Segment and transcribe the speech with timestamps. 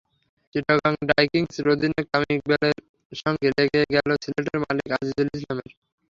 [0.55, 2.77] চিটাগং ভাইকিংসের অধিনায়ক তামিম ইকবালের
[3.11, 5.71] সঙ্গে লেগে গেল সিলেটের মালিক আজিজুল ইসলামের।